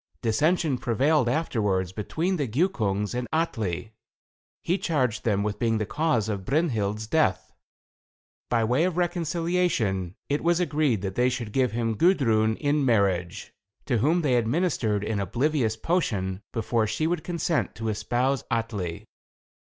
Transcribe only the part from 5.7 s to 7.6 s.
the cause of Brynhild's death.